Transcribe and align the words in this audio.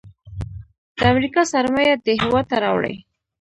د 0.97 0.99
امریکا 1.13 1.41
سرمایه 1.53 1.95
دې 2.05 2.13
هیواد 2.23 2.45
ته 2.51 2.57
راوړي. 2.63 2.95